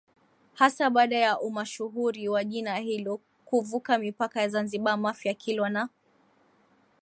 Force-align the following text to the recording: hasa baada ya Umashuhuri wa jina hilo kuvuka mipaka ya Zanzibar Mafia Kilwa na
hasa 0.53 0.89
baada 0.89 1.17
ya 1.17 1.39
Umashuhuri 1.39 2.29
wa 2.29 2.43
jina 2.43 2.75
hilo 2.75 3.21
kuvuka 3.45 3.97
mipaka 3.97 4.41
ya 4.41 4.49
Zanzibar 4.49 4.97
Mafia 4.97 5.33
Kilwa 5.33 5.69
na 5.69 5.89